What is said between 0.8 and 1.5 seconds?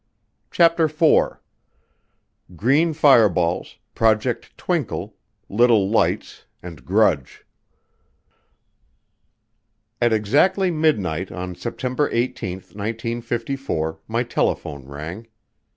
FOUR